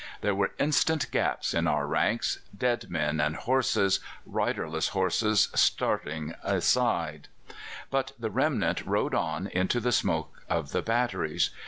[0.21, 7.27] There were instant gaps in our ranks dead men and horses, riderless horses starting aside
[7.91, 11.51] but the remnant rode on into the smoke of the batteries.